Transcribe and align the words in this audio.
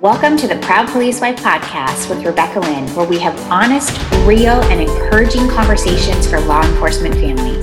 Welcome 0.00 0.38
to 0.38 0.48
the 0.48 0.56
Proud 0.60 0.88
Police 0.88 1.20
Wife 1.20 1.36
podcast 1.40 2.08
with 2.08 2.24
Rebecca 2.24 2.58
Lynn, 2.58 2.88
where 2.94 3.06
we 3.06 3.18
have 3.18 3.38
honest, 3.50 3.90
real, 4.24 4.62
and 4.62 4.80
encouraging 4.80 5.46
conversations 5.46 6.26
for 6.26 6.40
law 6.40 6.62
enforcement 6.62 7.16
families. 7.16 7.62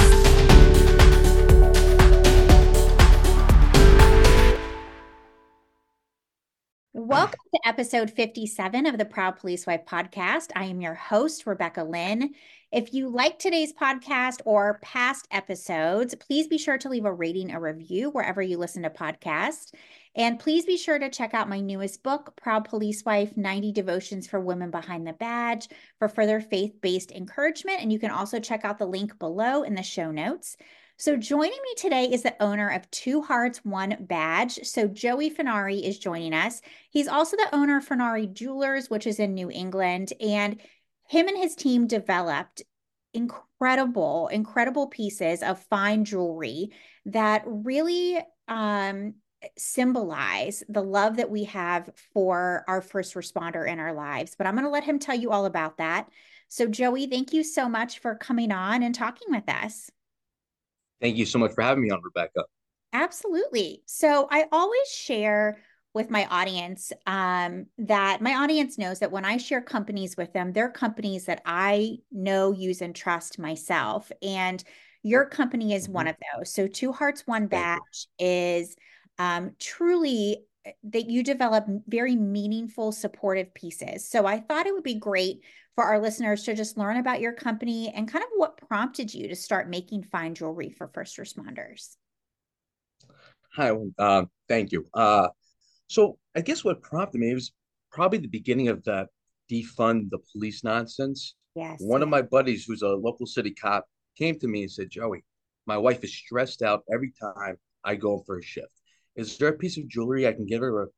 Welcome 6.94 7.40
to 7.56 7.60
episode 7.66 8.12
57 8.12 8.86
of 8.86 9.00
the 9.00 9.06
Proud 9.06 9.38
Police 9.38 9.66
Wife 9.66 9.86
podcast. 9.88 10.52
I 10.56 10.66
am 10.66 10.80
your 10.80 10.94
host, 10.94 11.48
Rebecca 11.48 11.84
Lynn. 11.84 12.36
If 12.70 12.94
you 12.94 13.08
like 13.08 13.40
today's 13.40 13.72
podcast 13.72 14.42
or 14.44 14.80
past 14.82 15.26
episodes, 15.32 16.14
please 16.16 16.48
be 16.48 16.58
sure 16.58 16.78
to 16.80 16.90
leave 16.90 17.06
a 17.06 17.14
rating, 17.14 17.52
a 17.52 17.62
review 17.62 18.10
wherever 18.10 18.42
you 18.42 18.58
listen 18.58 18.84
to 18.84 18.90
podcasts. 18.90 19.74
And 20.18 20.38
please 20.38 20.66
be 20.66 20.76
sure 20.76 21.00
to 21.00 21.10
check 21.10 21.34
out 21.34 21.48
my 21.48 21.62
newest 21.62 22.04
book, 22.04 22.36
Proud 22.36 22.66
Police 22.66 23.06
Wife 23.06 23.38
90 23.38 23.72
Devotions 23.72 24.28
for 24.28 24.42
Women 24.42 24.70
Behind 24.70 25.08
the 25.08 25.14
Badge, 25.14 25.70
for 25.98 26.10
further 26.10 26.42
faith 26.42 26.74
based 26.82 27.14
encouragement. 27.14 27.82
And 27.82 27.94
you 27.94 28.00
can 28.00 28.12
also 28.12 28.38
check 28.38 28.66
out 28.66 28.80
the 28.80 28.86
link 28.86 29.18
below 29.18 29.64
in 29.64 29.74
the 29.74 29.82
show 29.82 30.12
notes. 30.12 30.58
So, 31.00 31.16
joining 31.16 31.52
me 31.52 31.76
today 31.78 32.06
is 32.06 32.24
the 32.24 32.42
owner 32.42 32.70
of 32.70 32.90
Two 32.90 33.22
Hearts, 33.22 33.60
One 33.64 33.96
Badge. 34.00 34.60
So, 34.64 34.88
Joey 34.88 35.30
Furnari 35.30 35.88
is 35.88 36.00
joining 36.00 36.34
us. 36.34 36.60
He's 36.90 37.08
also 37.08 37.38
the 37.38 37.56
owner 37.56 37.78
of 37.78 37.88
Furnari 37.88 38.34
Jewelers, 38.34 38.90
which 38.90 39.06
is 39.06 39.20
in 39.20 39.36
New 39.36 39.52
England. 39.52 40.12
And 40.20 40.60
him 41.10 41.28
and 41.28 41.38
his 41.38 41.56
team 41.56 41.88
developed 41.88 42.64
incredible, 43.14 44.28
incredible 44.28 44.88
pieces 44.88 45.42
of 45.42 45.60
fine 45.66 46.06
jewelry 46.06 46.72
that 47.06 47.44
really 47.46 48.20
um, 48.48 49.16
symbolize 49.58 50.64
the 50.70 50.84
love 50.84 51.18
that 51.18 51.30
we 51.30 51.46
have 51.46 51.90
for 52.14 52.64
our 52.68 52.82
first 52.82 53.16
responder 53.16 53.68
in 53.68 53.80
our 53.80 53.94
lives. 53.94 54.36
But 54.38 54.48
I'm 54.48 54.56
going 54.56 54.66
to 54.66 54.72
let 54.72 54.84
him 54.84 55.00
tell 55.00 55.16
you 55.16 55.32
all 55.32 55.46
about 55.46 55.78
that. 55.78 56.10
So, 56.50 56.68
Joey, 56.68 57.08
thank 57.08 57.34
you 57.34 57.44
so 57.44 57.68
much 57.68 58.00
for 58.00 58.16
coming 58.16 58.52
on 58.52 58.84
and 58.84 58.96
talking 58.96 59.28
with 59.30 59.50
us. 59.50 59.90
Thank 61.02 61.18
you 61.18 61.26
so 61.26 61.40
much 61.40 61.54
for 61.54 61.62
having 61.62 61.84
me 61.84 61.92
on, 61.92 62.02
Rebecca. 62.02 62.44
Absolutely. 62.94 63.84
So, 63.86 64.28
I 64.32 64.46
always 64.52 64.88
share 64.90 65.58
with 65.98 66.12
my 66.12 66.28
audience 66.28 66.94
um, 67.08 67.66
that 67.80 68.22
my 68.22 68.36
audience 68.36 68.78
knows 68.78 69.00
that 69.00 69.12
when 69.12 69.26
I 69.26 69.38
share 69.38 69.62
companies 69.62 70.16
with 70.16 70.32
them, 70.32 70.54
they're 70.54 70.70
companies 70.70 71.26
that 71.26 71.42
I 71.44 71.98
know, 72.12 72.52
use, 72.52 72.82
and 72.82 72.96
trust 72.96 73.40
myself. 73.40 74.12
And 74.22 74.64
your 75.02 75.26
company 75.26 75.74
is 75.74 75.90
one 75.90 76.06
mm-hmm. 76.06 76.12
of 76.12 76.40
those. 76.40 76.54
So, 76.54 76.68
Two 76.68 76.92
Hearts, 76.92 77.26
One 77.26 77.48
Badge 77.48 78.08
is 78.20 78.76
um, 79.18 79.56
truly 79.60 80.44
eh, 80.66 80.74
that 80.84 81.10
you 81.10 81.24
develop 81.24 81.66
very 81.88 82.16
meaningful, 82.16 82.92
supportive 82.92 83.52
pieces. 83.56 84.08
So 84.08 84.28
I 84.28 84.40
thought 84.40 84.68
it 84.68 84.76
would 84.76 84.84
be 84.84 85.00
great 85.00 85.42
for 85.74 85.84
our 85.84 86.00
listeners 86.00 86.44
to 86.44 86.54
just 86.54 86.78
learn 86.78 86.98
about 86.98 87.22
your 87.22 87.34
company 87.34 87.92
and 87.96 88.08
kind 88.08 88.24
of 88.24 88.30
what 88.36 88.58
prompted 88.58 89.12
you 89.12 89.30
to 89.30 89.36
start 89.36 89.68
making 89.68 90.04
fine 90.04 90.36
jewelry 90.36 90.70
for 90.70 90.88
first 90.94 91.18
responders. 91.18 91.96
Hi, 93.54 93.72
uh, 93.98 94.26
thank 94.48 94.72
you. 94.72 94.86
Uh, 94.94 95.30
so 95.88 96.18
I 96.36 96.42
guess 96.42 96.64
what 96.64 96.82
prompted 96.82 97.20
me 97.20 97.34
was 97.34 97.52
probably 97.92 98.20
the 98.20 98.28
beginning 98.28 98.68
of 98.68 98.84
that 98.84 99.08
defund 99.52 100.10
the 100.10 100.20
police 100.32 100.64
nonsense. 100.64 101.36
Yes. 101.56 101.78
One 101.80 102.04
of 102.04 102.10
my 102.10 102.22
buddies, 102.22 102.66
who's 102.66 102.82
a 102.82 102.90
local 102.90 103.26
city 103.26 103.52
cop, 103.52 103.86
came 104.18 104.38
to 104.40 104.48
me 104.48 104.64
and 104.64 104.72
said, 104.72 104.90
Joey, 104.90 105.24
my 105.66 105.78
wife 105.78 106.04
is 106.04 106.14
stressed 106.14 106.62
out 106.62 106.84
every 106.94 107.14
time 107.20 107.58
I 107.84 107.96
go 107.96 108.24
for 108.26 108.38
a 108.38 108.44
shift. 108.44 108.72
Is 109.16 109.38
there 109.38 109.50
a 109.50 109.58
piece 109.58 109.78
of 109.78 109.88
jewelry 109.88 110.28
I 110.28 110.34
can 110.34 110.46
give 110.46 110.62
her? 110.62 110.90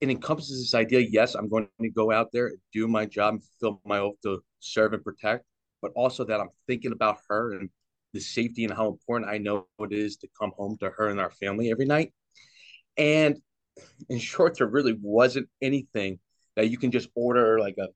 It 0.00 0.10
encompasses 0.10 0.60
this 0.60 0.74
idea. 0.74 1.00
Yes, 1.00 1.34
I'm 1.34 1.48
going 1.48 1.68
to 1.80 1.88
go 1.88 2.10
out 2.10 2.30
there, 2.32 2.52
do 2.72 2.88
my 2.88 3.06
job, 3.06 3.34
and 3.34 3.44
fulfill 3.44 3.80
my 3.86 3.98
oath 3.98 4.16
to 4.24 4.42
serve 4.58 4.92
and 4.92 5.04
protect, 5.04 5.44
but 5.80 5.92
also 5.94 6.24
that 6.24 6.40
I'm 6.40 6.50
thinking 6.66 6.92
about 6.92 7.18
her 7.28 7.52
and 7.52 7.70
the 8.12 8.20
safety 8.20 8.64
and 8.64 8.74
how 8.74 8.88
important 8.88 9.30
I 9.30 9.38
know 9.38 9.66
it 9.78 9.92
is 9.92 10.16
to 10.18 10.28
come 10.38 10.52
home 10.56 10.76
to 10.80 10.90
her 10.90 11.08
and 11.08 11.20
our 11.20 11.30
family 11.30 11.70
every 11.70 11.86
night. 11.86 12.12
And 12.98 13.40
in 14.08 14.18
short, 14.18 14.58
there 14.58 14.66
really 14.66 14.96
wasn't 15.00 15.48
anything 15.60 16.18
that 16.56 16.68
you 16.68 16.78
can 16.78 16.90
just 16.90 17.08
order 17.14 17.58
like 17.58 17.76
a 17.78 17.88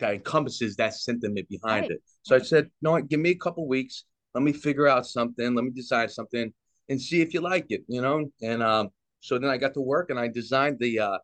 that 0.00 0.14
encompasses 0.14 0.76
that 0.76 0.94
sentiment 0.94 1.48
behind 1.48 1.82
right. 1.82 1.92
it. 1.92 2.02
So 2.22 2.34
I 2.34 2.40
said, 2.40 2.70
no, 2.82 3.00
give 3.00 3.20
me 3.20 3.30
a 3.30 3.36
couple 3.36 3.66
weeks. 3.68 4.04
Let 4.34 4.42
me 4.42 4.52
figure 4.52 4.88
out 4.88 5.06
something. 5.06 5.54
Let 5.54 5.64
me 5.64 5.70
decide 5.70 6.10
something 6.10 6.52
and 6.88 7.00
see 7.00 7.20
if 7.22 7.32
you 7.32 7.40
like 7.40 7.66
it, 7.68 7.84
you 7.86 8.02
know. 8.02 8.26
And 8.42 8.62
um, 8.62 8.88
so 9.20 9.38
then 9.38 9.50
I 9.50 9.56
got 9.56 9.74
to 9.74 9.80
work 9.80 10.10
and 10.10 10.18
I 10.18 10.28
designed 10.28 10.78
the 10.80 10.98
uh, 10.98 11.18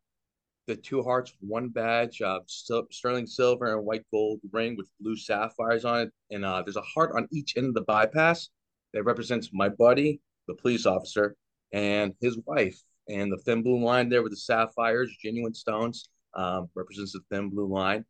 the 0.66 0.76
two 0.76 1.02
hearts, 1.02 1.32
one 1.40 1.68
badge, 1.68 2.22
uh, 2.22 2.38
sterling 2.46 3.26
silver 3.26 3.76
and 3.76 3.84
white 3.84 4.04
gold 4.12 4.38
ring 4.52 4.76
with 4.76 4.88
blue 5.00 5.16
sapphires 5.16 5.84
on 5.84 6.02
it, 6.02 6.12
and 6.30 6.44
uh, 6.44 6.62
there's 6.62 6.76
a 6.76 6.82
heart 6.82 7.10
on 7.16 7.26
each 7.32 7.56
end 7.56 7.66
of 7.66 7.74
the 7.74 7.80
bypass 7.82 8.50
that 8.92 9.02
represents 9.02 9.50
my 9.52 9.68
buddy, 9.68 10.20
the 10.46 10.54
police 10.54 10.86
officer, 10.86 11.34
and 11.72 12.14
his 12.20 12.38
wife. 12.46 12.80
And 13.10 13.32
the 13.32 13.38
thin 13.38 13.62
blue 13.62 13.82
line 13.82 14.08
there 14.08 14.22
with 14.22 14.32
the 14.32 14.36
sapphires, 14.36 15.14
genuine 15.22 15.54
stones, 15.54 16.08
um, 16.34 16.68
represents 16.74 17.12
the 17.12 17.20
thin 17.30 17.48
blue 17.50 17.66
line. 17.66 18.04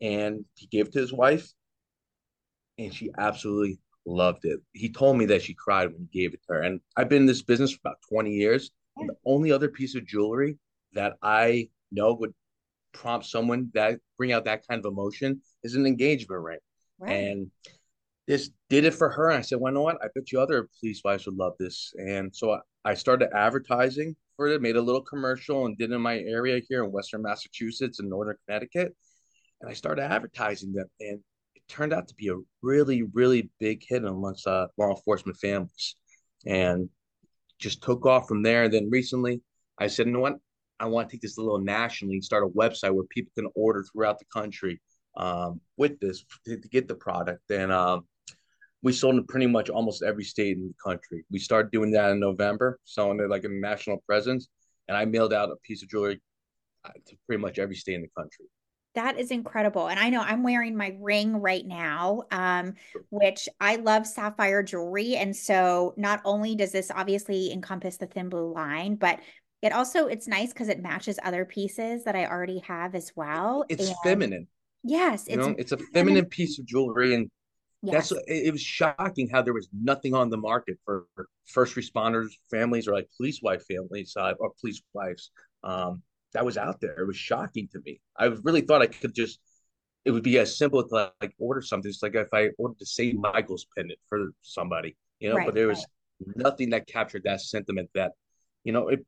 And 0.00 0.44
he 0.54 0.66
gave 0.66 0.86
it 0.86 0.92
to 0.94 1.00
his 1.00 1.12
wife, 1.12 1.52
and 2.78 2.94
she 2.94 3.10
absolutely 3.18 3.78
loved 4.06 4.44
it. 4.44 4.60
He 4.72 4.88
told 4.88 5.18
me 5.18 5.26
that 5.26 5.42
she 5.42 5.54
cried 5.54 5.92
when 5.92 6.08
he 6.10 6.20
gave 6.20 6.32
it 6.32 6.40
to 6.46 6.54
her. 6.54 6.62
And 6.62 6.80
I've 6.96 7.08
been 7.08 7.22
in 7.22 7.26
this 7.26 7.42
business 7.42 7.72
for 7.72 7.80
about 7.84 7.98
20 8.08 8.30
years. 8.32 8.70
And 8.96 9.08
the 9.08 9.16
only 9.24 9.52
other 9.52 9.68
piece 9.68 9.94
of 9.94 10.06
jewelry 10.06 10.58
that 10.94 11.14
I 11.22 11.68
know 11.92 12.14
would 12.14 12.34
prompt 12.92 13.26
someone 13.26 13.70
that 13.74 14.00
bring 14.16 14.32
out 14.32 14.44
that 14.46 14.66
kind 14.66 14.84
of 14.84 14.90
emotion 14.90 15.40
is 15.62 15.74
an 15.74 15.86
engagement 15.86 16.42
ring. 16.42 16.58
Right. 16.98 17.12
And 17.12 17.50
this 18.26 18.50
did 18.68 18.84
it 18.84 18.94
for 18.94 19.10
her. 19.10 19.28
And 19.28 19.38
I 19.38 19.42
said, 19.42 19.58
well, 19.60 19.72
you 19.72 19.74
know 19.74 19.82
what? 19.82 20.02
I 20.02 20.08
bet 20.14 20.32
you 20.32 20.40
other 20.40 20.68
police 20.78 21.02
wives 21.04 21.26
would 21.26 21.36
love 21.36 21.54
this. 21.58 21.92
And 21.98 22.34
so 22.34 22.58
I 22.84 22.94
started 22.94 23.30
advertising 23.34 24.16
for 24.40 24.48
it, 24.48 24.62
made 24.62 24.76
a 24.76 24.80
little 24.80 25.02
commercial 25.02 25.66
and 25.66 25.76
did 25.76 25.92
in 25.92 26.00
my 26.00 26.18
area 26.20 26.62
here 26.66 26.82
in 26.82 26.90
Western 26.90 27.20
Massachusetts 27.20 28.00
and 28.00 28.08
Northern 28.08 28.36
Connecticut. 28.46 28.96
And 29.60 29.70
I 29.70 29.74
started 29.74 30.10
advertising 30.10 30.72
them. 30.72 30.86
And 30.98 31.20
it 31.54 31.62
turned 31.68 31.92
out 31.92 32.08
to 32.08 32.14
be 32.14 32.28
a 32.28 32.36
really, 32.62 33.02
really 33.12 33.50
big 33.60 33.82
hit 33.86 34.02
amongst 34.02 34.46
uh, 34.46 34.68
law 34.78 34.88
enforcement 34.88 35.36
families, 35.36 35.94
and 36.46 36.88
just 37.58 37.82
took 37.82 38.06
off 38.06 38.28
from 38.28 38.42
there. 38.42 38.64
And 38.64 38.72
then 38.72 38.88
recently, 38.90 39.42
I 39.78 39.88
said, 39.88 40.06
you 40.06 40.12
know 40.12 40.20
what? 40.20 40.38
I 40.78 40.86
want 40.86 41.10
to 41.10 41.12
take 41.14 41.20
this 41.20 41.36
a 41.36 41.42
little 41.42 41.60
nationally 41.60 42.14
and 42.14 42.24
start 42.24 42.42
a 42.42 42.58
website 42.58 42.94
where 42.94 43.04
people 43.10 43.32
can 43.36 43.50
order 43.54 43.84
throughout 43.92 44.20
the 44.20 44.24
country 44.32 44.80
um, 45.18 45.60
with 45.76 46.00
this 46.00 46.24
to, 46.46 46.56
to, 46.56 46.68
get 46.70 46.88
the 46.88 46.94
product. 46.94 47.50
And 47.50 47.70
um, 47.70 48.06
we 48.82 48.92
sold 48.92 49.16
in 49.16 49.26
pretty 49.26 49.46
much 49.46 49.68
almost 49.68 50.02
every 50.02 50.24
state 50.24 50.56
in 50.56 50.68
the 50.68 50.90
country. 50.90 51.24
We 51.30 51.38
started 51.38 51.70
doing 51.70 51.90
that 51.92 52.10
in 52.10 52.20
November, 52.20 52.78
selling 52.84 53.20
it 53.20 53.28
like 53.28 53.44
a 53.44 53.48
national 53.48 53.98
presence. 54.06 54.48
And 54.88 54.96
I 54.96 55.04
mailed 55.04 55.32
out 55.32 55.50
a 55.50 55.56
piece 55.56 55.82
of 55.82 55.88
jewelry 55.88 56.20
uh, 56.84 56.90
to 57.06 57.16
pretty 57.26 57.40
much 57.40 57.58
every 57.58 57.76
state 57.76 57.94
in 57.94 58.02
the 58.02 58.08
country. 58.16 58.46
That 58.94 59.20
is 59.20 59.30
incredible. 59.30 59.88
And 59.88 60.00
I 60.00 60.08
know 60.08 60.20
I'm 60.20 60.42
wearing 60.42 60.76
my 60.76 60.96
ring 60.98 61.36
right 61.36 61.64
now, 61.64 62.22
um, 62.32 62.74
which 63.10 63.48
I 63.60 63.76
love 63.76 64.04
sapphire 64.04 64.64
jewelry. 64.64 65.14
And 65.14 65.36
so 65.36 65.94
not 65.96 66.20
only 66.24 66.56
does 66.56 66.72
this 66.72 66.90
obviously 66.90 67.52
encompass 67.52 67.98
the 67.98 68.06
thin 68.06 68.28
blue 68.28 68.52
line, 68.52 68.96
but 68.96 69.20
it 69.62 69.72
also 69.72 70.06
it's 70.06 70.26
nice 70.26 70.52
because 70.52 70.68
it 70.68 70.82
matches 70.82 71.20
other 71.22 71.44
pieces 71.44 72.02
that 72.04 72.16
I 72.16 72.26
already 72.26 72.60
have 72.66 72.96
as 72.96 73.12
well. 73.14 73.64
It's 73.68 73.88
and 73.88 73.96
feminine. 74.02 74.48
Yes. 74.82 75.26
It's, 75.28 75.36
you 75.36 75.36
know, 75.36 75.54
it's 75.56 75.72
a 75.72 75.76
feminine 75.76 76.24
piece 76.24 76.58
of 76.58 76.66
jewelry. 76.66 77.14
And 77.14 77.30
yes. 77.82 78.10
that's 78.10 78.22
it 78.26 78.52
was 78.52 78.60
shocking 78.60 79.28
how 79.28 79.42
there 79.42 79.54
was 79.54 79.68
nothing 79.72 80.14
on 80.14 80.30
the 80.30 80.36
market 80.36 80.78
for 80.84 81.06
first 81.46 81.76
responders, 81.76 82.28
families, 82.50 82.88
or 82.88 82.92
like 82.92 83.08
police 83.16 83.40
wife 83.42 83.64
families 83.66 84.14
uh, 84.16 84.34
or 84.38 84.52
police 84.60 84.82
wives. 84.92 85.30
Um, 85.62 86.02
that 86.32 86.44
was 86.44 86.56
out 86.56 86.80
there. 86.80 86.94
It 86.98 87.06
was 87.06 87.16
shocking 87.16 87.68
to 87.72 87.80
me. 87.84 88.00
I 88.16 88.26
really 88.26 88.60
thought 88.60 88.82
I 88.82 88.86
could 88.86 89.14
just 89.14 89.40
it 90.04 90.10
would 90.10 90.22
be 90.22 90.38
as 90.38 90.56
simple 90.56 90.86
to 90.86 91.12
like 91.20 91.34
order 91.38 91.60
something. 91.60 91.88
It's 91.88 92.02
like 92.02 92.14
if 92.14 92.32
I 92.32 92.50
ordered 92.58 92.78
the 92.78 92.86
St. 92.86 93.18
Michael's 93.18 93.66
pendant 93.76 93.98
for 94.08 94.30
somebody, 94.42 94.96
you 95.18 95.28
know, 95.28 95.36
right, 95.36 95.46
but 95.46 95.54
there 95.54 95.68
was 95.68 95.84
right. 96.24 96.36
nothing 96.36 96.70
that 96.70 96.86
captured 96.86 97.22
that 97.24 97.40
sentiment 97.40 97.90
that, 97.94 98.12
you 98.64 98.72
know, 98.72 98.88
it 98.88 99.04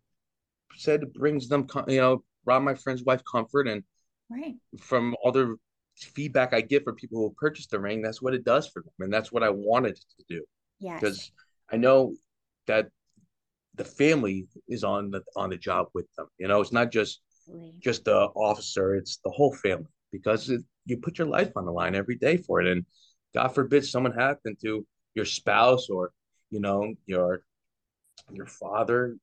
said 0.77 1.03
it 1.03 1.15
brings 1.15 1.49
them, 1.49 1.67
you 1.89 2.01
know, 2.01 2.23
brought 2.45 2.63
my 2.63 2.75
friend's 2.75 3.03
wife 3.05 3.23
comfort. 3.31 3.69
And 3.69 3.83
right. 4.31 4.55
from 4.81 5.17
other 5.25 5.57
feedback 5.97 6.53
I 6.53 6.61
get 6.61 6.85
from 6.85 6.97
people 6.97 7.21
who 7.21 7.35
purchased 7.39 7.71
the 7.71 7.81
ring, 7.81 8.03
that's 8.03 8.23
what 8.23 8.35
it 8.35 8.45
does 8.45 8.69
for 8.69 8.83
them. 8.83 8.93
And 9.01 9.13
that's 9.13 9.33
what 9.33 9.43
I 9.43 9.51
wanted 9.51 9.97
to 9.97 10.25
do. 10.29 10.45
Yeah. 10.81 10.99
Because 10.99 11.31
I 11.71 11.77
know 11.77 12.15
that 12.67 12.89
the 13.75 13.85
family 13.85 14.47
is 14.69 14.85
on 14.85 15.11
the 15.11 15.23
on 15.37 15.51
the 15.51 15.57
job 15.57 15.87
with 15.95 16.07
them. 16.17 16.27
You 16.39 16.49
know, 16.49 16.61
it's 16.61 16.73
not 16.73 16.91
just 16.93 17.21
just 17.81 18.05
the 18.05 18.17
officer; 18.35 18.95
it's 18.95 19.19
the 19.25 19.31
whole 19.31 19.55
family 19.55 19.89
because 20.11 20.51
it, 20.51 20.63
you 20.85 20.99
put 20.99 21.19
your 21.19 21.27
life 21.27 21.53
on 21.57 21.65
the 21.65 21.73
line 21.73 21.95
every 21.95 22.17
day 22.17 22.37
for 22.37 22.61
it. 22.61 22.67
And 22.67 22.85
God 23.35 23.49
forbid 23.49 23.85
someone 23.85 24.13
happened 24.13 24.59
to 24.63 24.87
your 25.15 25.25
spouse 25.25 25.89
or 25.89 26.13
you 26.51 26.61
know 26.61 26.95
your 27.07 27.45
your 28.31 28.47
father. 28.47 29.17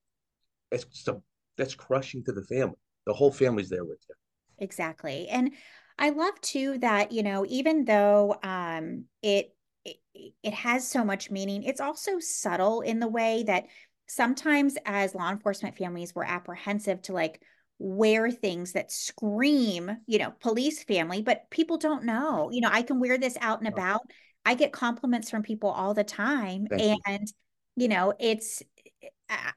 It's 0.71 1.07
a, 1.07 1.21
that's 1.57 1.75
crushing 1.75 2.23
to 2.25 2.31
the 2.31 2.43
family. 2.43 2.77
the 3.05 3.13
whole 3.13 3.31
family's 3.31 3.69
there 3.69 3.83
with 3.83 3.99
you. 4.07 4.15
Exactly. 4.59 5.27
And 5.29 5.51
I 5.99 6.09
love 6.09 6.39
too 6.41 6.77
that, 6.79 7.11
you 7.11 7.21
know, 7.21 7.45
even 7.47 7.85
though 7.85 8.35
um 8.41 9.05
it, 9.21 9.53
it 9.85 9.97
it 10.41 10.53
has 10.53 10.87
so 10.87 11.03
much 11.03 11.29
meaning, 11.29 11.63
it's 11.63 11.81
also 11.81 12.19
subtle 12.19 12.81
in 12.81 12.99
the 12.99 13.07
way 13.07 13.43
that 13.43 13.65
sometimes 14.07 14.75
as 14.85 15.13
law 15.13 15.29
enforcement 15.29 15.77
families 15.77 16.15
we're 16.15 16.23
apprehensive 16.23 17.01
to 17.03 17.13
like 17.13 17.41
wear 17.77 18.31
things 18.31 18.73
that 18.73 18.91
scream, 18.91 19.91
you 20.07 20.19
know, 20.19 20.33
police 20.41 20.83
family, 20.83 21.21
but 21.21 21.49
people 21.49 21.77
don't 21.77 22.03
know. 22.03 22.49
You 22.51 22.61
know, 22.61 22.69
I 22.71 22.81
can 22.81 22.99
wear 22.99 23.17
this 23.17 23.37
out 23.39 23.59
and 23.59 23.67
about. 23.67 24.01
I 24.45 24.55
get 24.55 24.73
compliments 24.73 25.29
from 25.29 25.43
people 25.43 25.69
all 25.69 25.93
the 25.93 26.03
time. 26.03 26.67
Thank 26.69 26.99
and, 27.05 27.27
you. 27.75 27.83
you 27.83 27.87
know, 27.87 28.13
it's, 28.19 28.63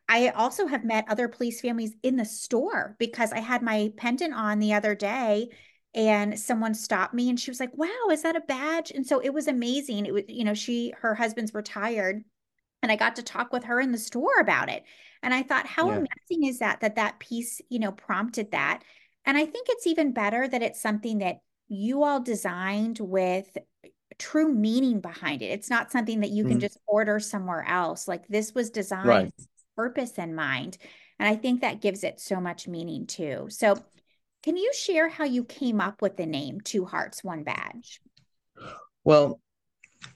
I 0.08 0.28
also 0.28 0.66
have 0.66 0.84
met 0.84 1.06
other 1.08 1.28
police 1.28 1.60
families 1.60 1.94
in 2.02 2.16
the 2.16 2.24
store 2.24 2.94
because 2.98 3.32
I 3.32 3.40
had 3.40 3.62
my 3.62 3.92
pendant 3.96 4.34
on 4.34 4.58
the 4.58 4.74
other 4.74 4.94
day 4.94 5.48
and 5.94 6.38
someone 6.38 6.74
stopped 6.74 7.14
me 7.14 7.28
and 7.28 7.38
she 7.38 7.50
was 7.50 7.60
like, 7.60 7.76
wow, 7.76 8.08
is 8.10 8.22
that 8.22 8.36
a 8.36 8.40
badge? 8.40 8.90
And 8.90 9.06
so 9.06 9.20
it 9.20 9.34
was 9.34 9.46
amazing. 9.46 10.06
It 10.06 10.14
was, 10.14 10.24
you 10.28 10.44
know, 10.44 10.54
she, 10.54 10.92
her 11.00 11.14
husband's 11.14 11.54
retired 11.54 12.24
and 12.82 12.90
I 12.90 12.96
got 12.96 13.16
to 13.16 13.22
talk 13.22 13.52
with 13.52 13.64
her 13.64 13.80
in 13.80 13.92
the 13.92 13.98
store 13.98 14.40
about 14.40 14.70
it. 14.70 14.84
And 15.22 15.32
I 15.32 15.42
thought, 15.42 15.66
how 15.66 15.88
yeah. 15.88 15.96
amazing 15.96 16.48
is 16.48 16.58
that, 16.58 16.80
that 16.80 16.96
that 16.96 17.18
piece, 17.20 17.60
you 17.68 17.78
know, 17.78 17.92
prompted 17.92 18.52
that. 18.52 18.82
And 19.24 19.36
I 19.36 19.44
think 19.44 19.68
it's 19.70 19.86
even 19.86 20.12
better 20.12 20.48
that 20.48 20.62
it's 20.62 20.80
something 20.80 21.18
that 21.18 21.40
you 21.68 22.02
all 22.02 22.20
designed 22.20 22.98
with 22.98 23.56
true 24.18 24.52
meaning 24.52 25.00
behind 25.00 25.42
it. 25.42 25.46
It's 25.46 25.70
not 25.70 25.92
something 25.92 26.20
that 26.20 26.30
you 26.30 26.42
mm-hmm. 26.44 26.52
can 26.52 26.60
just 26.60 26.78
order 26.86 27.20
somewhere 27.20 27.64
else. 27.66 28.08
Like 28.08 28.26
this 28.28 28.54
was 28.54 28.70
designed 28.70 29.06
right. 29.06 29.32
purpose 29.76 30.18
in 30.18 30.34
mind. 30.34 30.78
And 31.18 31.28
I 31.28 31.36
think 31.36 31.60
that 31.60 31.80
gives 31.80 32.02
it 32.02 32.18
so 32.18 32.40
much 32.40 32.66
meaning 32.66 33.06
too. 33.06 33.46
So 33.48 33.76
can 34.42 34.56
you 34.56 34.72
share 34.74 35.08
how 35.08 35.24
you 35.24 35.44
came 35.44 35.80
up 35.80 36.02
with 36.02 36.16
the 36.16 36.26
name 36.26 36.60
Two 36.60 36.84
Hearts, 36.84 37.22
One 37.22 37.44
Badge? 37.44 38.00
Well, 39.04 39.40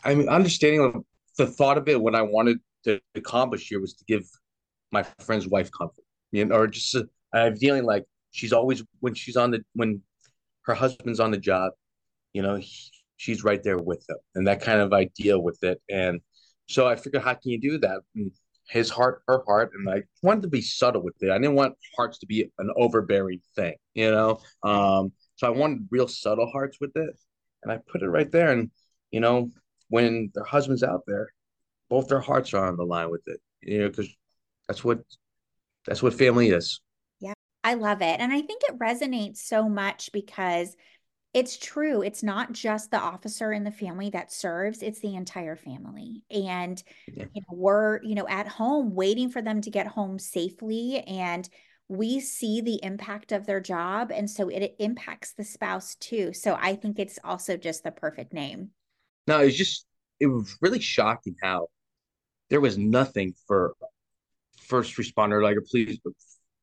I'm 0.05 0.29
understanding 0.29 1.05
the 1.39 1.47
thought 1.47 1.79
of 1.79 1.89
it, 1.89 2.01
what 2.01 2.15
I 2.15 2.23
wanted 2.23 2.59
to 2.85 3.01
accomplish 3.15 3.69
here 3.69 3.81
was 3.81 3.95
to 3.95 4.05
give 4.05 4.23
my 4.93 5.05
friend's 5.21 5.47
wife 5.47 5.71
comfort, 5.77 6.05
you 6.33 6.45
know, 6.45 6.57
or 6.57 6.67
just 6.67 6.97
I'm 7.33 7.57
feeling 7.57 7.85
like 7.85 8.05
she's 8.31 8.53
always 8.53 8.83
when 9.01 9.15
she's 9.15 9.37
on 9.37 9.51
the 9.51 9.65
when 9.75 10.03
her 10.63 10.75
husband's 10.75 11.21
on 11.21 11.31
the 11.31 11.39
job, 11.39 11.73
you 12.33 12.43
know, 12.43 12.57
he, 12.57 12.71
she's 13.17 13.45
right 13.45 13.63
there 13.63 13.79
with 13.79 14.05
them, 14.07 14.19
and 14.35 14.47
that 14.47 14.63
kind 14.63 14.81
of 14.81 14.93
idea 14.93 15.39
with 15.39 15.63
it. 15.63 15.81
And 15.89 16.21
so 16.69 16.87
I 16.87 16.97
figured, 16.97 17.23
how 17.23 17.35
can 17.35 17.51
you 17.51 17.61
do 17.61 17.79
that? 17.79 18.01
And 18.15 18.33
his 18.69 18.91
heart, 18.91 19.23
her 19.29 19.43
heart, 19.47 19.73
and 19.75 19.89
I 19.89 20.03
wanted 20.23 20.43
to 20.43 20.49
be 20.49 20.61
subtle 20.61 21.03
with 21.03 21.23
it. 21.23 21.31
I 21.31 21.39
didn't 21.39 21.55
want 21.55 21.75
hearts 21.97 22.19
to 22.19 22.27
be 22.27 22.51
an 22.59 22.71
overbearing 22.77 23.41
thing, 23.55 23.75
you 23.95 24.11
know. 24.11 24.41
Um, 24.63 25.13
so 25.37 25.47
I 25.47 25.51
wanted 25.51 25.89
real 25.91 26.09
subtle 26.09 26.51
hearts 26.51 26.79
with 26.81 26.97
it, 26.97 27.11
and 27.63 27.73
I 27.73 27.79
put 27.91 28.03
it 28.03 28.09
right 28.09 28.31
there. 28.31 28.53
And 28.53 28.71
you 29.11 29.21
know, 29.21 29.51
when 29.89 30.31
their 30.35 30.45
husband's 30.45 30.83
out 30.83 31.03
there, 31.07 31.29
both 31.89 32.09
their 32.09 32.21
hearts 32.21 32.55
are 32.55 32.67
on 32.67 32.77
the 32.77 32.85
line 32.85 33.11
with 33.11 33.23
it. 33.27 33.41
You 33.63 33.81
know, 33.81 33.89
because 33.89 34.09
that's 34.67 34.83
what 34.83 35.01
that's 35.87 36.03
what 36.03 36.15
family 36.15 36.49
is. 36.49 36.81
Yeah, 37.21 37.35
I 37.63 37.75
love 37.75 38.03
it, 38.03 38.21
and 38.21 38.33
I 38.33 38.43
think 38.43 38.63
it 38.69 38.79
resonates 38.79 39.39
so 39.39 39.69
much 39.69 40.11
because 40.13 40.77
it's 41.37 41.59
true. 41.59 42.01
It's 42.01 42.23
not 42.23 42.53
just 42.53 42.91
the 42.91 42.99
officer 42.99 43.53
in 43.53 43.63
the 43.63 43.71
family 43.71 44.09
that 44.09 44.33
serves, 44.33 44.83
it's 44.83 45.01
the 45.01 45.17
entire 45.17 45.55
family. 45.55 46.23
And 46.31 46.83
yeah. 47.07 47.27
you 47.35 47.43
know, 47.43 47.55
we're, 47.59 48.03
you 48.03 48.15
know, 48.15 48.27
at 48.27 48.49
home 48.49 48.95
waiting 48.95 49.29
for 49.29 49.43
them 49.43 49.61
to 49.61 49.71
get 49.71 49.87
home 49.87 50.19
safely 50.19 51.01
and 51.01 51.47
we 51.89 52.21
see 52.21 52.63
the 52.63 52.81
impact 52.83 53.33
of 53.33 53.45
their 53.45 53.61
job 53.61 54.11
and 54.11 54.31
so 54.31 54.49
it, 54.49 54.63
it 54.63 54.77
impacts 54.79 55.35
the 55.35 55.45
spouse 55.45 55.97
too. 55.97 56.33
So 56.33 56.57
I 56.59 56.75
think 56.75 56.99
it's 56.99 57.19
also 57.23 57.59
just 57.59 57.85
the 57.85 57.91
perfect 57.91 58.33
name. 58.33 58.71
No, 59.27 59.41
it's 59.41 59.59
just 59.59 59.85
it 60.19 60.29
was 60.29 60.57
really 60.63 60.81
shocking 60.81 61.37
how 61.43 61.67
there 62.49 62.63
was 62.63 62.79
nothing 62.79 63.35
for 63.47 63.75
first 64.63 64.97
responder 64.97 65.43
like 65.43 65.59
a 65.59 65.61
police 65.61 65.99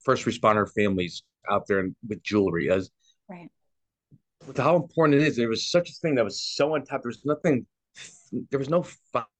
first 0.04 0.26
responder 0.26 0.68
families 0.74 1.22
out 1.48 1.68
there 1.68 1.88
with 2.08 2.24
jewelry 2.24 2.72
as 2.72 2.90
right 3.30 3.50
with 4.48 4.58
how 4.58 4.76
important 4.76 5.20
it 5.20 5.26
is 5.28 5.36
there 5.36 5.50
was 5.50 5.70
such 5.70 5.90
a 5.90 5.94
thing 5.94 6.16
that 6.16 6.24
was 6.24 6.42
so 6.42 6.76
on 6.76 6.84
top 6.84 7.02
there 7.04 7.10
was 7.10 7.26
nothing 7.26 7.66
there 8.50 8.60
was 8.60 8.70
no 8.70 8.86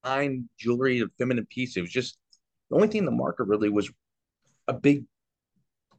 fine 0.02 0.48
jewelry 0.58 1.00
of 1.00 1.10
feminine 1.18 1.46
piece 1.46 1.76
it 1.76 1.80
was 1.80 1.90
just 1.90 2.18
the 2.70 2.76
only 2.76 2.88
thing 2.88 3.00
in 3.00 3.04
the 3.04 3.10
market 3.10 3.44
really 3.44 3.68
was 3.68 3.90
a 4.68 4.72
big 4.72 5.04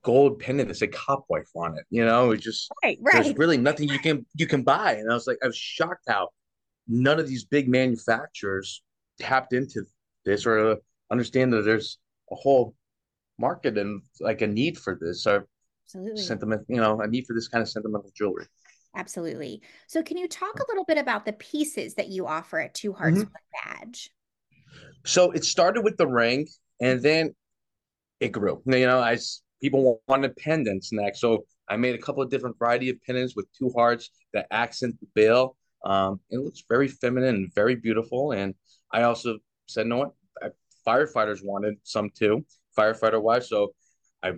gold 0.02 0.40
pendant 0.40 0.70
that 0.70 0.76
said 0.76 0.94
cop 0.94 1.26
wife 1.30 1.50
on 1.56 1.78
it 1.78 1.86
you 1.90 2.06
know 2.06 2.32
it 2.32 2.38
just 2.38 2.72
right, 2.84 2.98
right. 3.02 3.24
there's 3.24 3.38
really 3.38 3.58
nothing 3.58 3.90
you 3.90 4.00
can 4.00 4.26
you 4.36 4.46
can 4.46 4.62
buy 4.62 4.94
and 4.94 5.12
i 5.12 5.14
was 5.14 5.28
like 5.28 5.38
i 5.44 5.48
was 5.48 5.58
shocked 5.58 6.04
how 6.08 6.30
none 6.88 7.20
of 7.20 7.28
these 7.28 7.44
big 7.44 7.68
manufacturers 7.68 8.84
tapped 9.20 9.54
into 9.54 9.84
this 10.24 10.46
or 10.46 10.78
understand 11.12 11.52
that 11.52 11.64
there's 11.64 11.98
a 12.32 12.36
whole 12.36 12.76
market 13.40 13.78
and 13.78 14.02
like 14.20 14.42
a 14.42 14.48
need 14.48 14.78
for 14.78 14.98
this 15.00 15.26
or 15.26 15.48
absolutely 15.86 16.22
sentiment 16.22 16.64
you 16.68 16.78
know 16.78 17.00
a 17.02 17.08
need 17.08 17.26
for 17.26 17.34
this 17.34 17.48
kind 17.48 17.62
of 17.62 17.70
sentimental 17.70 18.12
jewelry 18.16 18.46
absolutely 18.96 19.62
so 19.88 20.02
can 20.02 20.18
you 20.18 20.28
talk 20.28 20.60
a 20.60 20.66
little 20.70 20.86
bit 20.86 20.98
about 20.98 21.26
the 21.26 21.34
pieces 21.34 21.96
that 21.96 22.10
you 22.10 22.26
offer 22.28 22.60
at 22.60 22.74
two 22.74 22.94
hearts 22.94 23.20
mm-hmm. 23.20 23.70
badge 23.70 24.10
so 25.06 25.32
it 25.32 25.44
started 25.44 25.82
with 25.82 25.98
the 25.98 26.08
ring 26.08 26.48
and 26.82 27.02
then 27.02 27.34
it 28.20 28.32
grew 28.32 28.62
you 28.66 28.86
know 28.86 29.00
i 29.00 29.18
people 29.62 30.02
wanted 30.08 30.36
pendants 30.38 30.92
next 30.92 31.20
so 31.20 31.46
i 31.70 31.76
made 31.76 31.96
a 31.96 32.00
couple 32.00 32.22
of 32.22 32.30
different 32.30 32.58
variety 32.58 32.90
of 32.90 33.02
pendants 33.06 33.36
with 33.36 33.46
two 33.58 33.72
hearts 33.76 34.10
that 34.34 34.48
accent 34.52 34.96
the 35.00 35.08
bill 35.14 35.56
um, 35.86 36.20
it 36.32 36.40
looks 36.40 36.64
very 36.68 36.88
feminine 36.88 37.36
and 37.36 37.54
very 37.54 37.76
beautiful 37.76 38.32
and 38.32 38.56
i 38.92 39.04
also 39.04 39.38
said, 39.68 39.88
no 39.88 39.98
what? 39.98 40.12
Firefighters 40.88 41.44
wanted 41.44 41.76
some 41.84 42.10
too, 42.12 42.46
firefighter 42.78 43.22
wives. 43.22 43.50
So 43.50 43.74
I 44.22 44.34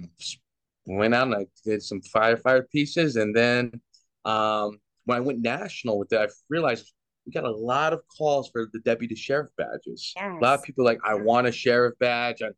went 0.86 1.13
out 1.13 1.27
and 1.27 1.36
I 1.36 1.45
did 1.65 1.83
some 1.83 2.01
firefighter 2.01 2.69
pieces. 2.69 3.18
And 3.18 3.36
then 3.36 3.81
um, 4.28 4.80
when 5.06 5.18
I 5.18 5.22
went 5.22 5.42
national 5.42 5.98
with 5.98 6.12
it, 6.12 6.18
I 6.20 6.28
realized 6.50 6.94
we 7.26 7.32
got 7.32 7.46
a 7.46 7.52
lot 7.52 7.94
of 7.94 8.02
calls 8.18 8.50
for 8.50 8.70
the 8.72 8.80
deputy 8.80 9.16
sheriff 9.16 9.50
badges. 9.58 10.14
Yes. 10.16 10.36
A 10.40 10.44
lot 10.44 10.60
of 10.60 10.64
people 10.64 10.86
like, 10.86 11.00
I 11.04 11.16
want 11.16 11.48
a 11.48 11.52
sheriff 11.52 11.94
badge. 12.00 12.42
And 12.42 12.54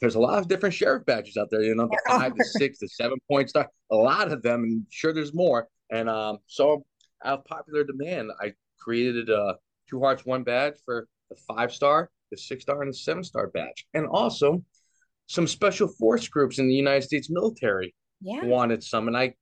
there's 0.00 0.14
a 0.14 0.20
lot 0.20 0.38
of 0.38 0.48
different 0.48 0.74
sheriff 0.74 1.04
badges 1.06 1.36
out 1.36 1.48
there, 1.50 1.62
you 1.62 1.74
know, 1.74 1.86
the 1.86 1.98
there 2.06 2.18
five, 2.18 2.32
are. 2.32 2.36
the 2.36 2.44
six, 2.44 2.78
the 2.78 2.88
seven 2.88 3.18
point 3.30 3.50
star, 3.50 3.70
a 3.90 3.96
lot 3.96 4.32
of 4.32 4.42
them, 4.42 4.62
and 4.64 4.86
sure 4.90 5.12
there's 5.12 5.34
more. 5.34 5.68
And 5.90 6.08
um, 6.08 6.38
so 6.46 6.84
out 7.24 7.40
of 7.40 7.44
popular 7.44 7.84
demand, 7.84 8.30
I 8.40 8.52
created 8.78 9.30
a 9.30 9.56
two 9.88 10.00
hearts, 10.00 10.24
one 10.26 10.42
badge 10.42 10.74
for 10.84 11.06
the 11.30 11.36
five 11.48 11.72
star, 11.72 12.10
the 12.30 12.36
six 12.36 12.62
star, 12.62 12.82
and 12.82 12.90
the 12.90 12.96
seven 12.96 13.24
star 13.24 13.48
badge. 13.48 13.86
And 13.94 14.06
also 14.06 14.62
some 15.26 15.46
special 15.46 15.88
force 15.88 16.28
groups 16.28 16.58
in 16.58 16.68
the 16.68 16.74
United 16.74 17.02
States 17.02 17.30
military 17.30 17.94
yeah. 18.20 18.44
wanted 18.44 18.82
some. 18.82 19.08
And 19.08 19.16
I 19.16 19.34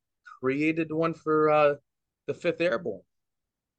created 0.42 0.92
one 0.92 1.14
for 1.14 1.50
uh, 1.50 1.74
the 2.26 2.34
Fifth 2.34 2.60
Airborne. 2.60 3.00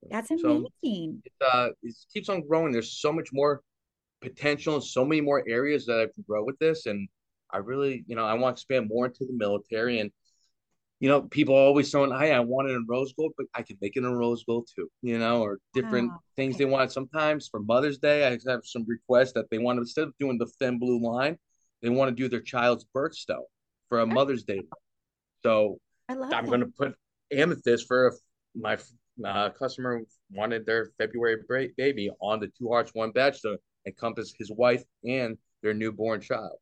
That's 0.09 0.31
amazing. 0.31 0.67
So 0.81 1.45
it, 1.49 1.53
uh, 1.53 1.69
it 1.81 1.95
keeps 2.13 2.29
on 2.29 2.45
growing. 2.47 2.71
There's 2.71 2.99
so 2.99 3.11
much 3.11 3.29
more 3.31 3.61
potential 4.21 4.75
and 4.75 4.83
so 4.83 5.05
many 5.05 5.21
more 5.21 5.43
areas 5.47 5.85
that 5.85 5.99
I 5.99 6.05
can 6.13 6.23
grow 6.27 6.43
with 6.43 6.57
this. 6.59 6.85
And 6.85 7.07
I 7.51 7.57
really, 7.57 8.03
you 8.07 8.15
know, 8.15 8.25
I 8.25 8.33
want 8.33 8.57
to 8.57 8.61
expand 8.61 8.89
more 8.89 9.05
into 9.05 9.25
the 9.25 9.33
military. 9.33 9.99
And 9.99 10.11
you 10.99 11.09
know, 11.09 11.23
people 11.23 11.53
always 11.53 11.91
saying, 11.91 12.11
"Hey, 12.17 12.31
I 12.31 12.39
want 12.39 12.69
it 12.69 12.75
in 12.75 12.85
rose 12.87 13.11
gold, 13.11 13.33
but 13.35 13.47
I 13.53 13.61
can 13.61 13.77
make 13.81 13.97
it 13.97 14.05
in 14.05 14.13
rose 14.13 14.45
gold 14.45 14.69
too." 14.73 14.89
You 15.01 15.19
know, 15.19 15.41
or 15.41 15.59
different 15.73 16.11
oh, 16.13 16.19
things 16.37 16.57
they 16.57 16.63
want. 16.63 16.93
Sometimes 16.93 17.49
for 17.49 17.59
Mother's 17.59 17.97
Day, 17.97 18.25
I 18.25 18.39
have 18.47 18.61
some 18.63 18.85
requests 18.87 19.33
that 19.33 19.49
they 19.51 19.57
want 19.57 19.77
to 19.77 19.81
instead 19.81 20.07
of 20.07 20.13
doing 20.17 20.37
the 20.37 20.45
thin 20.59 20.79
blue 20.79 21.01
line, 21.01 21.37
they 21.81 21.89
want 21.89 22.07
to 22.07 22.15
do 22.15 22.29
their 22.29 22.39
child's 22.39 22.85
birthstone 22.95 23.43
for 23.89 23.99
a 23.99 24.05
Mother's 24.05 24.43
Day. 24.43 24.61
So 25.43 25.77
I 26.09 26.13
love. 26.13 26.33
I'm 26.33 26.45
going 26.45 26.61
to 26.61 26.67
put 26.67 26.95
amethyst 27.31 27.87
for 27.87 28.13
my 28.55 28.77
uh, 29.25 29.49
customer 29.51 30.01
wanted 30.31 30.65
their 30.65 30.91
February 30.97 31.37
baby 31.77 32.09
on 32.21 32.39
the 32.39 32.47
two 32.57 32.69
hearts 32.69 32.91
one 32.93 33.11
badge 33.11 33.41
to 33.41 33.57
encompass 33.85 34.33
his 34.37 34.51
wife 34.51 34.83
and 35.03 35.37
their 35.61 35.73
newborn 35.73 36.21
child 36.21 36.57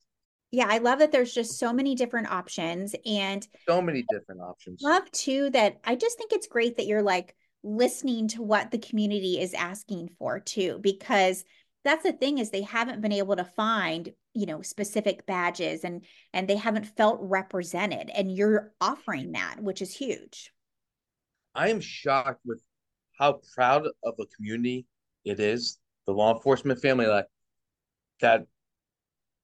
yeah, 0.52 0.68
I 0.70 0.80
love 0.80 1.00
that 1.00 1.14
there's 1.14 1.34
just 1.34 1.58
so 1.58 1.72
many 1.72 1.96
different 1.96 2.30
options 2.30 2.94
and 3.06 3.48
so 3.68 3.82
many 3.82 4.04
different 4.10 4.42
options. 4.42 4.82
Love 4.82 5.10
too 5.12 5.50
that 5.52 5.80
I 5.86 5.96
just 5.96 6.18
think 6.18 6.34
it's 6.34 6.48
great 6.48 6.76
that 6.78 6.88
you're 6.88 7.02
like 7.02 7.36
listening 7.64 8.28
to 8.28 8.42
what 8.42 8.70
the 8.70 8.78
community 8.78 9.40
is 9.40 9.54
asking 9.54 10.10
for 10.20 10.40
too 10.40 10.80
because 10.82 11.46
that's 11.84 12.04
the 12.04 12.14
thing 12.14 12.38
is 12.38 12.50
they 12.50 12.62
haven't 12.62 13.02
been 13.02 13.12
able 13.12 13.36
to 13.36 13.44
find 13.44 14.12
you 14.34 14.46
know 14.46 14.62
specific 14.62 15.26
badges 15.26 15.84
and 15.84 16.06
and 16.34 16.48
they 16.48 16.56
haven't 16.56 16.86
felt 16.86 17.20
represented 17.22 18.10
and 18.10 18.36
you're 18.36 18.72
offering 18.80 19.34
that 19.34 19.58
which 19.62 19.82
is 19.82 19.96
huge. 19.96 20.52
I 21.54 21.70
am 21.70 21.82
shocked 21.82 22.42
with 22.46 22.62
how 23.20 23.42
proud 23.54 23.88
of 24.04 24.16
a 24.20 24.26
community 24.36 24.86
it 25.26 25.40
is 25.40 25.78
the 26.06 26.14
law 26.14 26.34
enforcement 26.34 26.82
family 26.82 27.06
like 27.06 27.28
that 28.22 28.46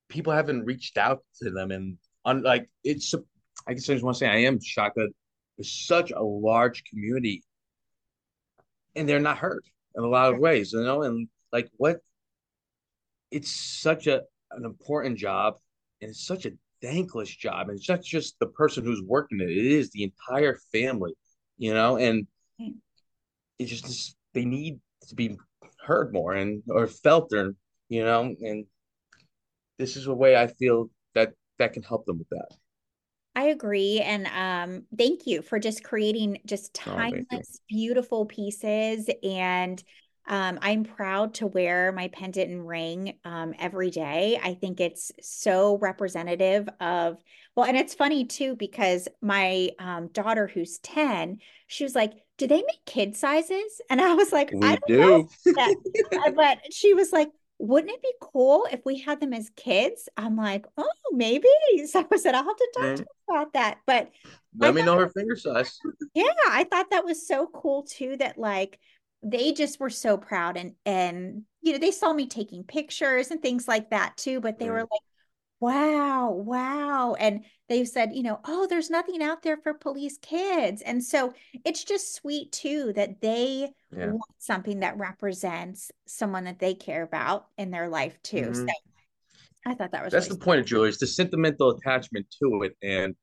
people 0.10 0.34
haven't 0.34 0.66
reached 0.66 0.98
out 0.98 1.24
to 1.42 1.50
them 1.52 1.72
and 1.72 1.98
on 2.26 2.44
like 2.44 2.70
it's 2.84 3.14
I 3.68 3.74
guess 3.74 3.90
I 3.90 3.94
just 3.94 4.04
want 4.04 4.16
to 4.16 4.20
say 4.20 4.28
I 4.28 4.44
am 4.44 4.60
shocked 4.62 4.96
that 4.96 5.12
there's 5.58 5.72
such 5.72 6.12
a 6.12 6.22
large 6.22 6.84
community 6.86 7.44
and 8.96 9.08
they're 9.08 9.20
not 9.20 9.38
heard 9.38 9.64
in 9.96 10.04
a 10.04 10.08
lot 10.08 10.34
of 10.34 10.40
ways, 10.40 10.74
you 10.74 10.84
know, 10.84 11.04
and 11.04 11.28
like 11.52 11.70
what 11.78 11.98
it's 13.32 13.52
such 13.52 14.08
a 14.08 14.22
an 14.52 14.66
important 14.66 15.18
job 15.18 15.56
and 16.02 16.10
it's 16.12 16.26
such 16.26 16.46
a 16.46 16.52
thankless 16.82 17.30
job. 17.30 17.70
And 17.70 17.78
it's 17.78 17.90
not 17.90 18.02
just 18.04 18.40
the 18.40 18.48
person 18.48 18.84
who's 18.84 19.02
working 19.02 19.42
it, 19.42 19.50
it 19.50 19.66
is 19.66 19.90
the 19.92 20.04
entire 20.04 20.58
family, 20.72 21.14
you 21.58 21.74
know, 21.74 21.98
and 21.98 22.28
it's 23.60 23.82
just 23.82 24.16
they 24.34 24.46
need 24.46 24.80
to 25.08 25.16
be 25.16 25.38
heard 25.80 26.14
more 26.14 26.34
and 26.34 26.64
or 26.70 26.88
felt 26.88 27.34
or 27.34 27.56
you 27.90 28.04
know, 28.04 28.36
and 28.42 28.66
this 29.78 29.96
is 29.96 30.08
a 30.08 30.14
way 30.14 30.36
I 30.36 30.48
feel 30.48 30.90
that 31.16 31.34
that 31.60 31.74
can 31.74 31.84
help 31.84 32.06
them 32.06 32.20
with 32.20 32.30
that. 32.30 32.50
I 33.36 33.46
agree. 33.50 34.00
And 34.00 34.28
um, 34.28 34.84
thank 34.98 35.28
you 35.28 35.44
for 35.44 35.60
just 35.60 35.84
creating 35.84 36.40
just 36.46 36.74
Oh, 36.88 36.96
timeless, 36.96 37.60
you. 37.70 37.78
beautiful 37.78 38.26
pieces. 38.26 39.10
And 39.24 39.82
um, 40.28 40.60
I'm 40.62 40.84
proud 40.84 41.36
to 41.36 41.48
wear 41.48 41.92
my 41.92 42.08
pendant 42.10 42.50
and 42.52 42.68
ring 42.68 43.18
um, 43.26 43.54
every 43.60 43.90
day. 43.90 44.40
I 44.42 44.54
think 44.56 44.80
it's 44.80 45.12
so 45.22 45.78
representative 45.78 46.68
of, 46.80 47.18
well, 47.56 47.66
and 47.66 47.78
it's 47.78 47.94
funny 47.96 48.26
too, 48.26 48.56
because 48.56 49.08
my 49.22 49.72
um, 49.80 50.08
daughter, 50.10 50.48
who's 50.48 50.80
10, 50.80 51.40
she 51.68 51.84
was 51.84 51.96
like, 51.96 52.14
Do 52.38 52.48
they 52.48 52.58
make 52.58 52.86
kid 52.86 53.16
sizes? 53.16 53.82
And 53.90 54.02
I 54.02 54.14
was 54.16 54.32
like, 54.32 54.56
I 54.62 54.76
We 54.76 54.78
don't 54.78 54.88
do. 54.88 55.30
Uh, 56.26 56.32
But 56.36 56.60
she 56.74 56.94
was 56.94 57.12
like, 57.12 57.30
wouldn't 57.60 57.92
it 57.94 58.02
be 58.02 58.14
cool 58.22 58.68
if 58.72 58.86
we 58.86 59.00
had 59.00 59.20
them 59.20 59.34
as 59.34 59.50
kids? 59.56 60.10
I'm 60.18 60.36
like, 60.36 60.66
oh, 60.78 60.90
maybe. 61.12 61.48
So 61.88 62.06
I 62.12 62.18
said, 62.18 62.36
I'll 62.36 62.44
have 62.44 62.56
to 62.56 62.72
talk 62.76 62.96
to 62.96 63.04
Mm. 63.04 63.06
her 63.30 63.34
about 63.42 63.54
that. 63.54 63.80
But 63.86 64.12
I 64.62 64.68
Let 64.68 64.76
me 64.76 64.82
thought, 64.82 64.86
know 64.86 64.98
her 64.98 65.10
finger 65.10 65.36
size. 65.36 65.80
yeah, 66.14 66.24
I 66.50 66.64
thought 66.64 66.90
that 66.92 67.06
was 67.06 67.28
so 67.28 67.48
cool 67.54 67.84
too, 67.84 68.18
that 68.18 68.38
like 68.38 68.80
they 69.24 69.52
just 69.54 69.80
were 69.80 69.90
so 69.90 70.18
proud 70.18 70.58
and 70.58 70.76
and 70.86 71.44
you 71.62 71.74
know, 71.74 71.80
they 71.80 71.92
saw 71.92 72.14
me 72.14 72.28
taking 72.28 72.64
pictures 72.64 73.32
and 73.32 73.42
things 73.42 73.68
like 73.68 73.90
that 73.90 74.16
too, 74.18 74.40
but 74.40 74.60
they 74.60 74.70
were 74.70 74.80
Mm. 74.80 74.88
like, 74.92 75.02
wow, 75.60 76.32
wow. 76.32 77.16
And 77.20 77.46
they 77.70 77.86
said, 77.86 78.14
you 78.16 78.24
know, 78.24 78.40
oh, 78.46 78.68
there's 78.68 78.90
nothing 78.90 79.24
out 79.24 79.44
there 79.44 79.58
for 79.58 79.74
police 79.74 80.18
kids. 80.20 80.82
And 80.84 81.04
so 81.04 81.34
it's 81.66 81.84
just 81.84 82.16
sweet 82.16 82.52
too 82.52 82.94
that 82.96 83.22
they 83.22 83.70
Yeah. 83.92 84.14
want 84.14 84.32
something 84.40 84.82
that 84.82 84.98
represents 84.98 85.92
someone 86.08 86.46
that 86.46 86.60
they 86.60 86.76
care 86.76 87.04
about 87.04 87.48
in 87.58 87.72
their 87.72 87.90
life 87.90 88.22
too. 88.24 88.54
So 88.54 88.64
Mhm. 88.64 88.68
I 89.66 89.76
thought 89.76 89.92
that 89.92 90.04
was 90.06 90.14
That's 90.14 90.28
really 90.28 90.32
the 90.34 90.38
point 90.38 90.60
of 90.62 90.66
jewelry. 90.66 90.90
It's 90.90 90.98
the 91.00 91.08
sentimental 91.08 91.72
attachment 91.72 92.28
to 92.42 92.64
it. 92.64 92.78
And 92.82 93.16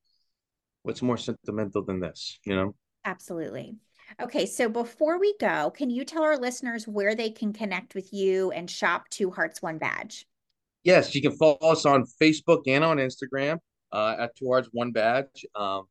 what's 0.82 1.02
more 1.02 1.18
sentimental 1.18 1.84
than 1.84 2.00
this, 2.00 2.38
you 2.44 2.56
know? 2.56 2.74
absolutely. 3.04 3.76
Okay, 4.22 4.46
so 4.46 4.68
before 4.68 5.18
we 5.18 5.34
go, 5.40 5.70
can 5.70 5.90
you 5.90 6.04
tell 6.04 6.22
our 6.22 6.36
listeners 6.36 6.86
where 6.86 7.14
they 7.14 7.30
can 7.30 7.52
connect 7.52 7.94
with 7.94 8.12
you 8.12 8.50
and 8.52 8.70
shop 8.70 9.08
Two 9.10 9.30
Hearts 9.30 9.60
One 9.60 9.78
Badge? 9.78 10.26
Yes, 10.84 11.14
you 11.14 11.22
can 11.22 11.32
follow 11.32 11.58
us 11.62 11.84
on 11.84 12.04
Facebook 12.20 12.62
and 12.66 12.84
on 12.84 12.98
Instagram 12.98 13.58
uh, 13.92 14.16
at 14.18 14.36
Two 14.36 14.48
Hearts 14.48 14.68
One 14.72 14.92
Badge. 14.92 15.44
Um, 15.54 15.84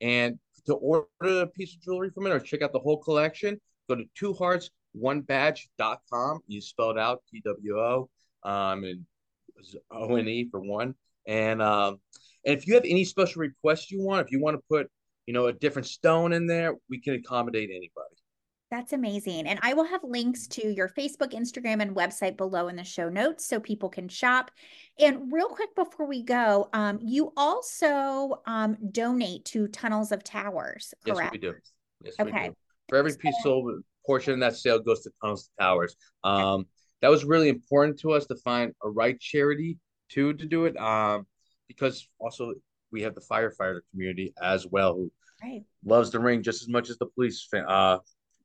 and 0.00 0.38
to 0.66 0.74
order 0.74 1.06
a 1.22 1.46
piece 1.46 1.74
of 1.74 1.82
jewelry 1.82 2.10
from 2.10 2.26
it 2.26 2.30
or 2.30 2.40
check 2.40 2.62
out 2.62 2.72
the 2.72 2.80
whole 2.80 2.98
collection, 2.98 3.58
go 3.88 3.94
to 3.94 4.04
Two 4.14 4.34
Hearts 4.34 4.70
One 4.92 5.22
Badge.com. 5.22 6.40
You 6.46 6.60
spelled 6.60 6.98
out 6.98 7.22
T 7.30 7.40
W 7.44 7.78
O 7.78 8.10
um, 8.42 8.84
and 8.84 9.06
O 9.90 10.16
N 10.16 10.28
E 10.28 10.48
for 10.50 10.60
one. 10.60 10.94
And 11.26 11.62
um, 11.62 11.98
and 12.44 12.56
if 12.56 12.66
you 12.66 12.74
have 12.74 12.84
any 12.84 13.04
special 13.04 13.40
requests 13.40 13.90
you 13.90 14.02
want, 14.02 14.26
if 14.26 14.32
you 14.32 14.40
want 14.40 14.56
to 14.56 14.62
put 14.68 14.90
you 15.30 15.34
know 15.34 15.46
a 15.46 15.52
different 15.52 15.86
stone 15.86 16.32
in 16.32 16.48
there, 16.48 16.74
we 16.88 17.00
can 17.00 17.14
accommodate 17.14 17.70
anybody. 17.70 18.16
That's 18.68 18.92
amazing. 18.92 19.46
And 19.46 19.60
I 19.62 19.74
will 19.74 19.84
have 19.84 20.00
links 20.02 20.48
to 20.48 20.74
your 20.74 20.88
Facebook, 20.88 21.34
Instagram, 21.34 21.80
and 21.80 21.94
website 21.94 22.36
below 22.36 22.66
in 22.66 22.74
the 22.74 22.82
show 22.82 23.08
notes 23.08 23.46
so 23.46 23.60
people 23.60 23.88
can 23.88 24.08
shop. 24.08 24.50
And 24.98 25.30
real 25.32 25.46
quick 25.46 25.72
before 25.76 26.08
we 26.08 26.24
go, 26.24 26.68
um, 26.72 26.98
you 27.00 27.32
also 27.36 28.42
um, 28.46 28.76
donate 28.90 29.44
to 29.46 29.68
Tunnels 29.68 30.10
of 30.10 30.24
Towers, 30.24 30.94
correct? 31.06 31.20
Yes, 31.20 31.30
we 31.32 31.38
do. 31.38 31.54
Yes, 32.02 32.14
we 32.18 32.24
Okay. 32.24 32.48
do. 32.48 32.54
For 32.88 32.98
every 32.98 33.14
piece 33.16 33.36
sold, 33.44 33.84
portion 34.04 34.32
of 34.34 34.40
that 34.40 34.56
sale 34.56 34.80
goes 34.80 35.02
to 35.02 35.12
Tunnels 35.22 35.48
of 35.48 35.64
Towers. 35.64 35.94
Um, 36.24 36.66
that 37.02 37.08
was 37.08 37.24
really 37.24 37.50
important 37.50 38.00
to 38.00 38.10
us 38.14 38.26
to 38.26 38.34
find 38.34 38.72
a 38.82 38.90
right 38.90 39.18
charity 39.20 39.78
to 40.08 40.34
to 40.34 40.44
do 40.44 40.64
it. 40.64 40.76
Um, 40.76 41.28
because 41.68 42.08
also 42.18 42.52
we 42.92 43.02
have 43.02 43.14
the 43.14 43.20
firefighter 43.20 43.80
community 43.90 44.32
as 44.42 44.66
well 44.66 44.94
who 44.94 45.10
Right. 45.42 45.64
loves 45.84 46.10
the 46.10 46.18
ring 46.20 46.42
just 46.42 46.62
as 46.62 46.68
much 46.68 46.90
as 46.90 46.98
the 46.98 47.06
police 47.06 47.48
uh 47.68 47.98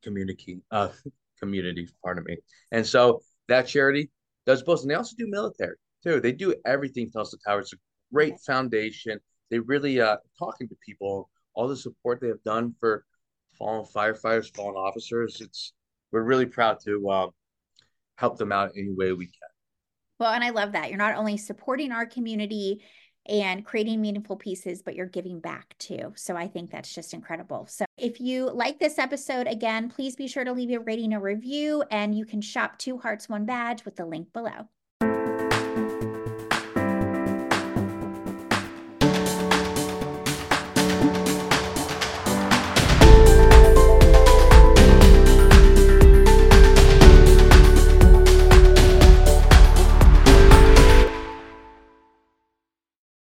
community 0.03 0.61
uh 0.71 0.89
community, 1.39 1.87
pardon 2.03 2.23
me. 2.25 2.37
And 2.71 2.85
so 2.85 3.21
that 3.49 3.67
charity 3.67 4.09
does 4.45 4.63
both, 4.63 4.81
and 4.81 4.89
they 4.89 4.95
also 4.95 5.15
do 5.17 5.27
military 5.27 5.75
too. 6.03 6.19
They 6.21 6.31
do 6.31 6.55
everything 6.65 7.09
Tunnels 7.11 7.31
to 7.31 7.37
Towers. 7.45 7.65
It's 7.65 7.73
a 7.73 7.77
great 8.13 8.33
Okay. 8.33 8.41
foundation. 8.45 9.19
They 9.49 9.59
really 9.59 9.99
uh 10.01 10.17
talking 10.39 10.67
to 10.69 10.75
people, 10.85 11.29
all 11.53 11.67
the 11.67 11.75
support 11.75 12.21
they 12.21 12.27
have 12.29 12.43
done 12.43 12.73
for 12.79 13.03
fallen 13.57 13.85
firefighters, 13.85 14.53
fallen 14.55 14.75
officers. 14.75 15.41
It's 15.41 15.73
we're 16.11 16.23
really 16.23 16.45
proud 16.45 16.79
to 16.85 17.09
um, 17.09 17.29
help 18.17 18.37
them 18.37 18.51
out 18.51 18.71
any 18.77 18.93
way 18.93 19.11
we 19.11 19.25
can. 19.25 19.33
Well, 20.19 20.31
and 20.31 20.43
I 20.43 20.51
love 20.51 20.71
that. 20.73 20.89
You're 20.89 20.97
not 20.97 21.15
only 21.15 21.37
supporting 21.37 21.91
our 21.91 22.05
community 22.05 22.81
and 23.27 23.65
creating 23.65 24.01
meaningful 24.01 24.35
pieces, 24.35 24.81
but 24.81 24.95
you're 24.95 25.05
giving 25.05 25.39
back 25.39 25.75
too. 25.79 26.13
So 26.15 26.35
I 26.35 26.47
think 26.47 26.71
that's 26.71 26.93
just 26.93 27.13
incredible. 27.13 27.65
So 27.67 27.85
if 27.97 28.19
you 28.19 28.49
like 28.51 28.79
this 28.79 28.99
episode, 28.99 29.47
again, 29.47 29.89
please 29.89 30.15
be 30.15 30.27
sure 30.27 30.43
to 30.43 30.53
leave 30.53 30.71
a 30.71 30.79
rating 30.79 31.13
or 31.13 31.19
review, 31.19 31.83
and 31.91 32.17
you 32.17 32.25
can 32.25 32.41
shop 32.41 32.77
Two 32.77 32.97
Hearts 32.97 33.27
One 33.29 33.45
Badge 33.45 33.85
with 33.85 33.95
the 33.95 34.05
link 34.05 34.31
below. 34.33 34.67